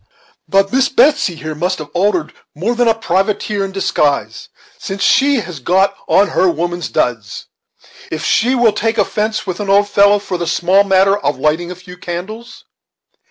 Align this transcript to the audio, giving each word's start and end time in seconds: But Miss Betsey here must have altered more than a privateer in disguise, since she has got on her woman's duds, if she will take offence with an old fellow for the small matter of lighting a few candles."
But 0.47 0.73
Miss 0.73 0.89
Betsey 0.89 1.35
here 1.35 1.53
must 1.53 1.77
have 1.77 1.91
altered 1.93 2.33
more 2.55 2.73
than 2.73 2.87
a 2.87 2.95
privateer 2.95 3.63
in 3.63 3.71
disguise, 3.71 4.49
since 4.79 5.03
she 5.03 5.41
has 5.41 5.59
got 5.59 5.95
on 6.07 6.29
her 6.29 6.49
woman's 6.49 6.89
duds, 6.89 7.45
if 8.09 8.25
she 8.25 8.55
will 8.55 8.73
take 8.73 8.97
offence 8.97 9.45
with 9.45 9.59
an 9.59 9.69
old 9.69 9.87
fellow 9.87 10.17
for 10.17 10.39
the 10.39 10.47
small 10.47 10.83
matter 10.83 11.15
of 11.15 11.37
lighting 11.37 11.69
a 11.69 11.75
few 11.75 11.97
candles." 11.97 12.63